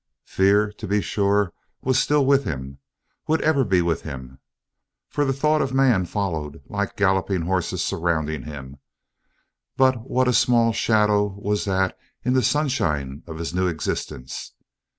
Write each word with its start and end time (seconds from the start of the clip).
Fear, 0.25 0.71
to 0.79 0.87
be 0.87 0.99
sure, 0.99 1.53
was 1.83 1.99
still 1.99 2.25
with 2.25 2.43
him; 2.43 2.79
would 3.27 3.39
ever 3.43 3.63
be 3.63 3.83
with 3.83 4.01
him, 4.01 4.39
for 5.11 5.25
the 5.25 5.31
thought 5.31 5.61
of 5.61 5.75
man 5.75 6.05
followed 6.05 6.59
like 6.65 6.97
galloping 6.97 7.43
horses 7.43 7.83
surrounding 7.83 8.41
him, 8.41 8.77
but 9.77 10.09
what 10.09 10.27
a 10.27 10.33
small 10.33 10.73
shadow 10.73 11.27
was 11.37 11.65
that 11.65 11.95
in 12.23 12.33
the 12.33 12.41
sunshine 12.41 13.21
of 13.27 13.37
this 13.37 13.53
new 13.53 13.67
existence! 13.67 14.53